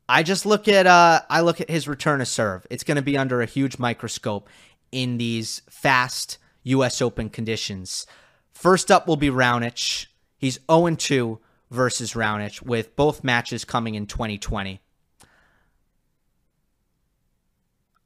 [0.08, 2.68] I just look at uh, I look at his return to serve.
[2.70, 4.50] It's going to be under a huge microscope
[4.92, 7.02] in these fast U.S.
[7.02, 8.06] Open conditions.
[8.52, 10.08] First up will be Raonic.
[10.38, 11.39] He's 0 2
[11.72, 14.83] versus Raonic, with both matches coming in 2020.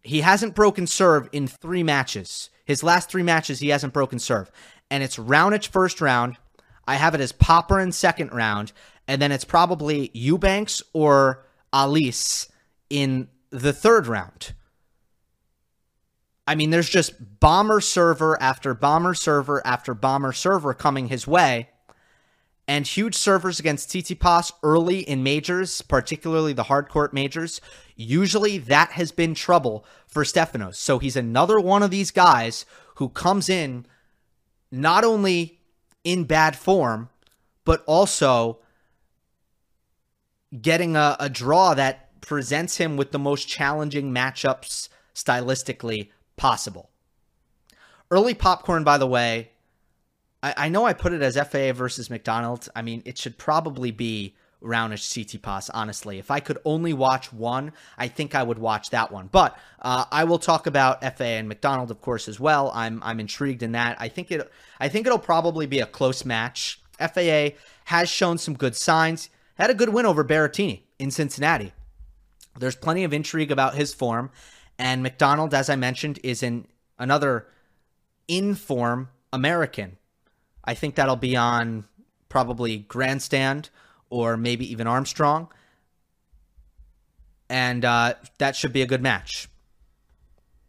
[0.07, 2.49] He hasn't broken serve in three matches.
[2.63, 4.49] His last three matches, he hasn't broken serve.
[4.89, 6.37] And it's Raonic first round.
[6.87, 8.71] I have it as Popyrin second round.
[9.07, 12.49] And then it's probably Eubanks or Halys
[12.89, 14.53] in the third round.
[16.47, 21.69] I mean, there's just bomber server after bomber server after bomber server coming his way.
[22.67, 27.62] And huge servers against Tsitsipas early in majors, particularly the hardcourt majors.
[27.95, 30.75] Usually that has been trouble for Stefanos.
[30.75, 33.86] So he's another one of these guys who comes in
[34.69, 35.62] not only
[36.03, 37.10] in bad form,
[37.63, 38.60] but also
[40.62, 46.89] getting a, a draw that presents him with the most challenging matchups stylistically possible.
[48.12, 49.51] Early popcorn, by the way,
[50.47, 52.69] I, I, know I put it as FAA versus McDonald's.
[52.75, 56.19] I mean, it should probably be Raonic Tsitsipas, honestly.
[56.19, 59.27] If I could only watch one, I think I would watch that one.
[59.31, 62.71] But uh, I will talk about FAA and McDonald, of course, as well.
[62.73, 63.97] I'm I'm intrigued in that.
[63.99, 66.81] I think it I think it'll probably be a close match.
[66.97, 67.49] FAA
[67.86, 71.73] has shown some good signs had a good win over Berrettini in Cincinnati.
[72.58, 74.31] There's plenty of intrigue about his form,
[74.79, 76.67] and McDonald, as I mentioned, is in
[76.98, 77.48] another
[78.27, 79.98] in form American.
[80.67, 81.85] I think that'll be on
[82.29, 83.69] probably Grandstand
[84.09, 85.47] or maybe even Armstrong.
[87.49, 89.47] And uh, that should be a good match.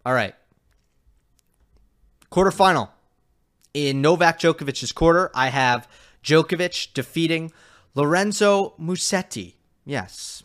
[0.06, 0.34] All right.
[2.30, 2.90] Quarterfinal.
[3.74, 5.88] In Novak Djokovic's quarter, I have
[6.22, 7.52] Djokovic defeating
[7.94, 9.54] Lorenzo Musetti.
[9.84, 10.42] Yes.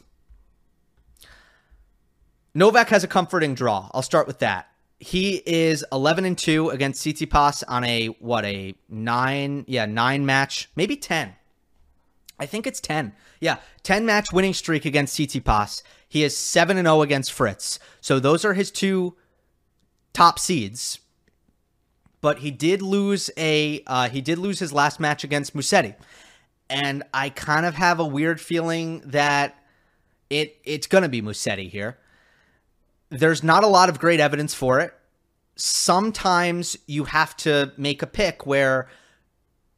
[2.55, 3.89] Novak has a comforting draw.
[3.93, 4.72] I'll start with that.
[5.03, 10.69] He is 11 and 2 against Tsitsipas on a what a 9 yeah, 9 match,
[10.77, 11.35] maybe 10.
[12.39, 13.13] I think it's 10.
[13.41, 15.83] Yeah, 10 match winning streak against Tsitsipas.
[16.07, 17.79] He is 7 and 0 against Fritz.
[17.99, 19.17] So those are his two
[20.13, 20.99] top seeds.
[22.21, 25.95] But he did lose a uh, he did lose his last match against Musetti.
[26.69, 29.61] And I kind of have a weird feeling that
[30.29, 31.97] it it's going to be Musetti here.
[33.13, 34.91] There's not a lot of great evidence for it.
[35.55, 38.87] Sometimes you have to make a pick where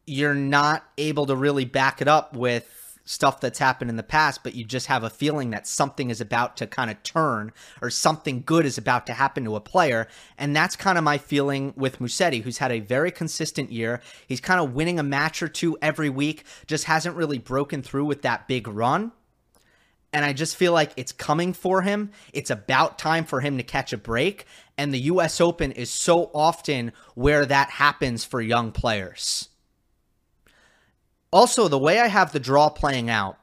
[0.05, 4.41] you're not able to really back it up with stuff that's happened in the past,
[4.41, 7.89] but you just have a feeling that something is about to kind of turn or
[7.89, 10.07] something good is about to happen to a player.
[10.37, 13.99] And that's kind of my feeling with Musetti, who's had a very consistent year.
[14.25, 18.05] He's kind of winning a match or two every week, just hasn't really broken through
[18.05, 19.11] with that big run
[20.15, 22.09] and I just feel like it's coming for him.
[22.31, 24.45] It's about time for him to catch a break.
[24.77, 29.49] And the US Open is so often where that happens for young players.
[31.33, 33.37] Also, the way I have the draw playing out,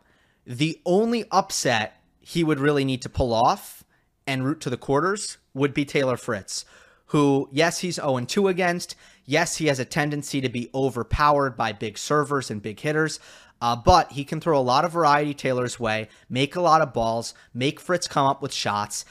[0.47, 3.85] the only upset he would really need to pull off
[4.27, 6.65] and route to the quarters would be Taylor Fritz,
[7.07, 8.97] who, yes, he's 0 2 against.
[9.27, 13.21] Yes, he has a tendency to be overpowered by big servers and big hitters.
[13.63, 16.93] Uh, but he can throw a lot of variety Taylor's way, make a lot of
[16.93, 19.05] balls, make Fritz come up with shots.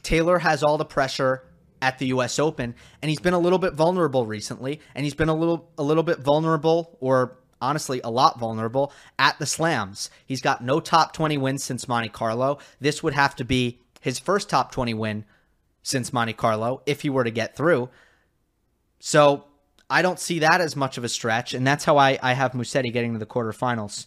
[0.00, 1.42] Taylor has all the pressure
[1.82, 5.28] at the US Open and he's been a little bit vulnerable recently and he's been
[5.28, 10.08] a little a little bit vulnerable or honestly a lot vulnerable at the slams.
[10.24, 12.58] He's got no top 20 wins since Monte Carlo.
[12.80, 15.24] This would have to be his first top 20 win
[15.82, 17.88] since Monte Carlo if he were to get through.
[19.00, 19.46] So
[19.88, 22.52] I don't see that as much of a stretch, and that's how I, I have
[22.52, 24.06] Musetti getting to the quarterfinals,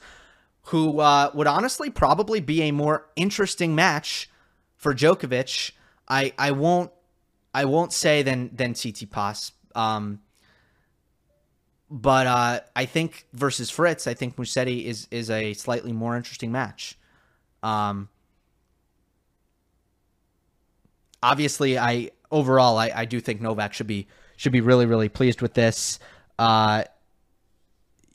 [0.64, 4.30] who uh, would honestly probably be a more interesting match
[4.76, 5.72] for Djokovic.
[6.08, 6.92] I I won't
[7.54, 9.52] I won't say than than Tsitsipas.
[9.76, 10.20] Um,
[11.90, 16.52] but uh, I think versus Fritz, I think Musetti is is a slightly more interesting
[16.52, 16.98] match.
[17.64, 18.10] Um,
[21.24, 24.08] obviously, I overall I, I do think Novak should be
[24.40, 26.00] should be really, really pleased with this.
[26.38, 26.86] Uh,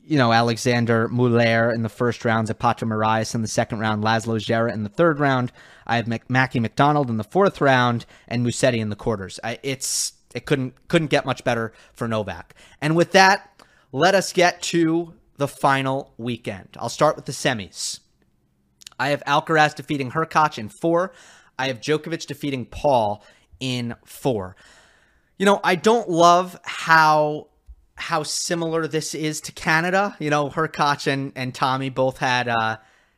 [0.03, 4.39] you know, Alexander Muller in the first round, Zapata Miralles in the second round, Laslo
[4.39, 5.51] Djere in the third round.
[5.85, 9.39] I have Mackie McDonald in the fourth round, and Musetti in the quarters.
[9.43, 12.55] I, it's it couldn't couldn't get much better for Novak.
[12.81, 16.69] And with that, let us get to the final weekend.
[16.79, 17.99] I'll start with the semis.
[18.97, 21.13] I have Alcaraz defeating Hurkacz in four.
[21.59, 23.23] I have Djokovic defeating Paul
[23.59, 24.55] in four.
[25.37, 27.47] You know, I don't love how
[27.95, 30.15] how similar this is to Canada.
[30.19, 32.77] You know, Hurkacz and, and Tommy both had uh,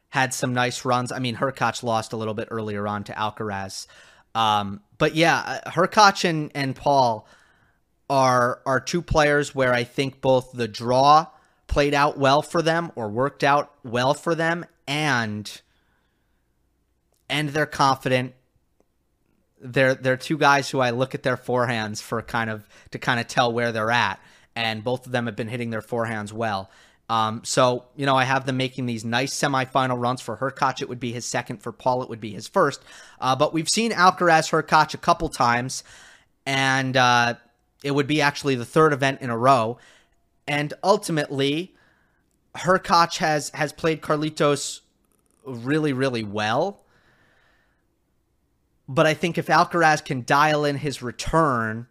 [0.09, 1.11] had some nice runs.
[1.11, 3.88] I mean, Hurkacz lost a little bit earlier on to Alcaraz.
[4.36, 7.28] Um, but yeah, uh, Hurkacz and, and Paul
[8.09, 11.28] are are two players where I think both the draw
[11.68, 15.61] played out well for them or worked out well for them and
[17.30, 18.34] and they're confident
[19.62, 23.20] they're they're two guys who I look at their forehands for kind of to kind
[23.20, 24.20] of tell where they're at,
[24.55, 26.70] and both of them have been hitting their forehands well.
[27.10, 30.82] Um, so you know, I have them making these nice semifinal runs for Hurkacz.
[30.82, 32.03] It would be his second for Paul.
[32.03, 32.84] It would be his first.
[33.20, 35.84] Uh, but we've seen Alcaraz Hurkacz a couple times,
[36.45, 37.36] and uh,
[37.84, 39.78] it would be actually the third event in a row.
[40.47, 41.74] And ultimately,
[42.55, 44.82] Hurkacz has has played Carlitos
[45.45, 46.82] really, really well.
[48.89, 51.88] But I think if Alcaraz can dial in his return,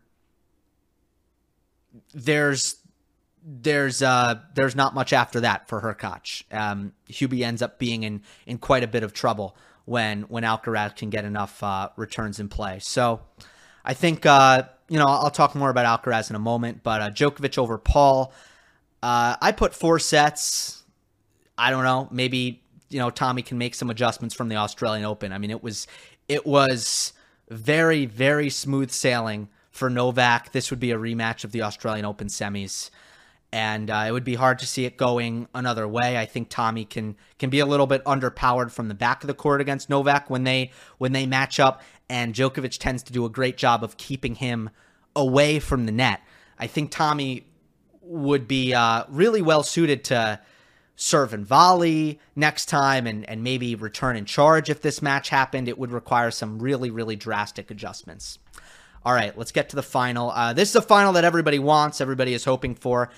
[2.14, 2.76] there's
[3.48, 6.42] there's uh there's not much after that for Hurkacz.
[6.52, 10.96] Um, Hubie ends up being in in quite a bit of trouble when when Alcaraz
[10.96, 12.78] can get enough uh, returns in play.
[12.80, 13.20] So
[13.84, 17.10] I think uh, you know I'll talk more about Alcaraz in a moment, but uh,
[17.10, 18.32] Djokovic over Paul.
[19.02, 20.82] Uh, I put four sets.
[21.56, 22.08] I don't know.
[22.10, 25.32] Maybe you know Tommy can make some adjustments from the Australian Open.
[25.32, 25.86] I mean, it was
[26.28, 27.12] it was
[27.48, 30.52] very, very smooth sailing for Novak.
[30.52, 32.90] This would be a rematch of the Australian Open semis.
[33.52, 36.18] And uh, it would be hard to see it going another way.
[36.18, 39.34] I think Tommy can can be a little bit underpowered from the back of the
[39.34, 43.30] court against Novak when they when they match up, and Djokovic tends to do a
[43.30, 44.68] great job of keeping him
[45.14, 46.20] away from the net.
[46.58, 47.46] I think Tommy
[48.02, 50.40] would be uh, really well suited to
[50.96, 55.68] serve and volley next time and, and maybe return in charge if this match happened.
[55.68, 58.38] It would require some really, really drastic adjustments.
[59.04, 60.30] All right, let's get to the final.
[60.30, 63.10] Uh, this is a final that everybody wants, everybody is hoping for.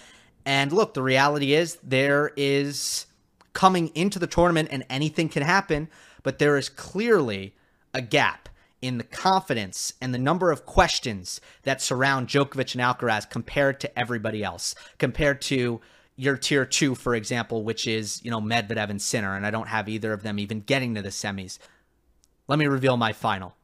[0.45, 3.07] And look, the reality is there is
[3.55, 5.89] coming into the tournament and anything can happen,
[6.23, 7.55] but there is clearly
[7.95, 8.49] a gap
[8.81, 13.99] in the confidence and the number of questions that surround Djokovic and Alcaraz compared to
[13.99, 15.81] everybody else, compared to
[16.19, 19.69] your tier two, for example, which is, you know, Medvedev and Sinner, and I don't
[19.69, 21.59] have either of them even getting to the semis.
[22.49, 23.55] Let me reveal my final.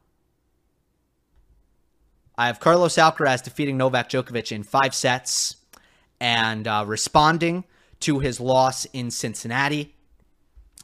[2.37, 5.57] I have Carlos Alcaraz defeating Novak Djokovic in five sets
[6.21, 7.65] and uh, responding
[7.99, 9.93] to his loss in Cincinnati.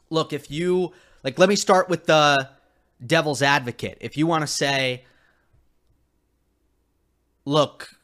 [0.09, 0.91] Look, if you
[1.23, 2.49] like, let me start with the
[3.05, 3.97] devil's advocate.
[4.01, 5.05] If you want to say,
[7.45, 7.95] look,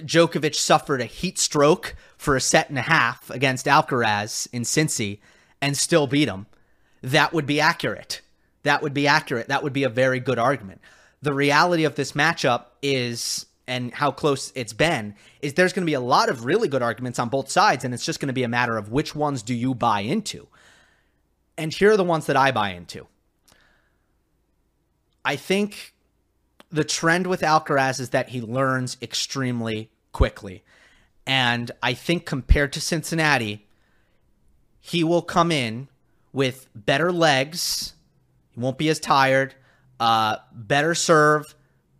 [0.00, 5.20] Djokovic suffered a heat stroke for a set and a half against Alcaraz in Cincy
[5.60, 6.46] and still beat him,
[7.02, 8.20] that would be accurate.
[8.62, 9.48] That would be accurate.
[9.48, 10.80] That would be a very good argument.
[11.22, 15.90] The reality of this matchup is, and how close it's been, is there's going to
[15.90, 18.32] be a lot of really good arguments on both sides, and it's just going to
[18.32, 20.48] be a matter of which ones do you buy into.
[21.56, 23.06] And here are the ones that I buy into.
[25.24, 25.94] I think
[26.70, 30.64] the trend with Alcaraz is that he learns extremely quickly.
[31.26, 33.66] And I think compared to Cincinnati,
[34.80, 35.88] he will come in
[36.32, 37.94] with better legs.
[38.52, 39.54] He won't be as tired.
[39.98, 41.54] Uh, better serve,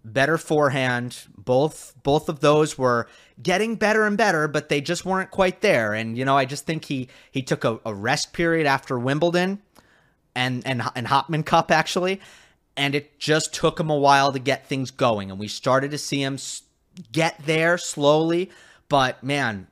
[0.04, 1.18] better forehand.
[1.36, 3.08] Both both of those were
[3.42, 5.94] getting better and better, but they just weren't quite there.
[5.94, 9.60] And you know, I just think he he took a, a rest period after Wimbledon
[10.34, 12.20] and and and Hopman Cup actually,
[12.76, 15.30] and it just took him a while to get things going.
[15.30, 16.38] And we started to see him
[17.12, 18.50] get there slowly,
[18.88, 19.66] but man,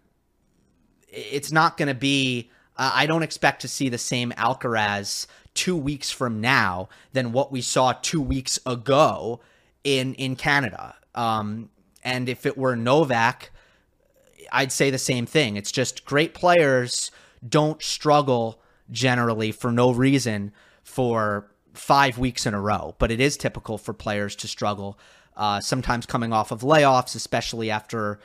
[1.08, 2.50] it's not going to be.
[2.76, 7.52] Uh, I don't expect to see the same Alcaraz two weeks from now than what
[7.52, 9.40] we saw two weeks ago
[9.84, 10.96] in in Canada.
[11.14, 11.70] Um,
[12.02, 13.50] and if it were Novak,
[14.52, 15.56] I'd say the same thing.
[15.56, 17.10] It's just great players
[17.46, 18.60] don't struggle
[18.90, 20.52] generally for no reason
[20.82, 24.98] for five weeks in a row, but it is typical for players to struggle,
[25.36, 28.20] uh, sometimes coming off of layoffs, especially after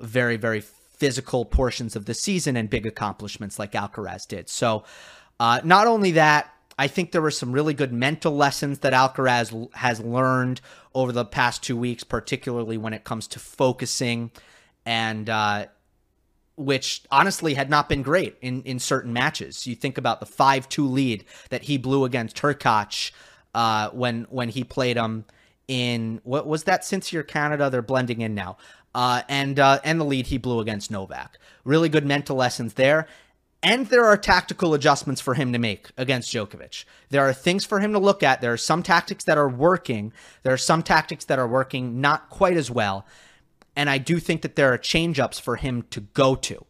[0.00, 4.48] very, very physical portions of the season and big accomplishments like Alcaraz did.
[4.48, 4.84] So,
[5.40, 9.72] uh, not only that, I think there were some really good mental lessons that Alcaraz
[9.74, 10.60] has learned
[10.94, 14.30] over the past two weeks, particularly when it comes to focusing
[14.84, 15.66] and uh,
[16.56, 19.66] which honestly had not been great in, in certain matches.
[19.66, 23.12] You think about the 5 2 lead that he blew against Hurkacz
[23.54, 25.24] uh, when, when he played him
[25.66, 27.70] in what was that since you're Canada?
[27.70, 28.58] They're blending in now.
[28.94, 31.38] Uh, and uh, and the lead he blew against Novak.
[31.64, 33.08] Really good mental lessons there.
[33.62, 36.84] And there are tactical adjustments for him to make against Djokovic.
[37.08, 38.42] There are things for him to look at.
[38.42, 40.12] There are some tactics that are working.
[40.42, 43.06] There are some tactics that are working not quite as well.
[43.74, 46.66] And I do think that there are change-ups for him to go to.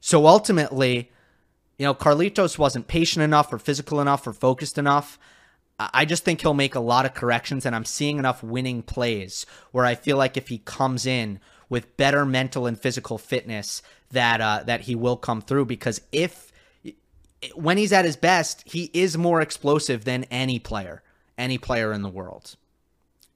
[0.00, 1.10] So ultimately,
[1.78, 5.18] you know, Carlitos wasn't patient enough or physical enough or focused enough.
[5.78, 9.44] I just think he'll make a lot of corrections, and I'm seeing enough winning plays
[9.72, 14.40] where I feel like if he comes in with better mental and physical fitness, that
[14.40, 15.66] uh, that he will come through.
[15.66, 16.50] Because if
[17.54, 21.02] when he's at his best, he is more explosive than any player,
[21.36, 22.56] any player in the world.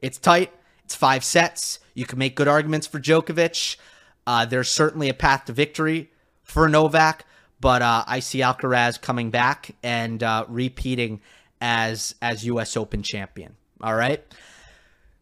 [0.01, 0.53] It's tight.
[0.85, 1.79] It's five sets.
[1.95, 3.77] You can make good arguments for Djokovic.
[4.27, 6.11] Uh, there's certainly a path to victory
[6.43, 7.27] for Novak,
[7.61, 11.21] but uh, I see Alcaraz coming back and uh, repeating
[11.61, 12.77] as as U.S.
[12.77, 13.57] Open champion.
[13.83, 14.23] All right.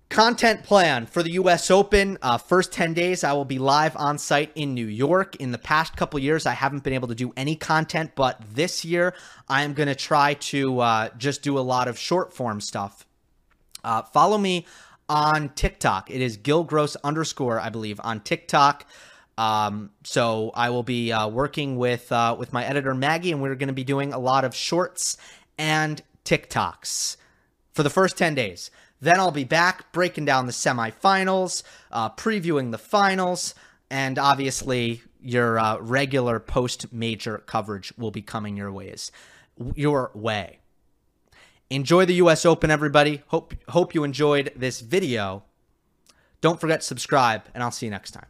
[0.09, 1.71] Content plan for the U.S.
[1.71, 2.17] Open.
[2.23, 5.37] Uh, first 10 days, I will be live on site in New York.
[5.37, 8.87] In the past couple years, I haven't been able to do any content, but this
[8.87, 9.13] year,
[9.51, 13.07] I am going to try to uh, just do a lot of short form stuff.
[13.85, 14.67] Uh, follow me
[15.11, 16.11] on TikTok.
[16.11, 18.87] It is Gill Gross underscore, I believe, on TikTok.
[19.37, 23.55] Um, so I will be uh, working with uh, with my editor Maggie, and we're
[23.57, 25.19] going to be doing a lot of shorts
[25.59, 27.17] and TikToks
[27.73, 28.71] for the first ten days.
[29.01, 33.55] Then I'll be back breaking down the semifinals, uh, previewing the finals,
[33.91, 39.11] and obviously your uh, regular post major coverage will be coming your ways,
[39.75, 40.59] your way.
[41.71, 43.23] Enjoy the US Open, everybody.
[43.29, 45.45] Hope hope you enjoyed this video.
[46.41, 48.27] Don't forget to subscribe, and I'll see you next time.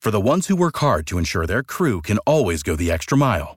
[0.00, 3.16] For the ones who work hard to ensure their crew can always go the extra
[3.16, 3.56] mile,